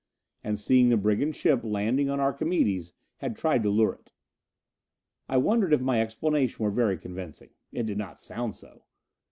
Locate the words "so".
8.55-8.81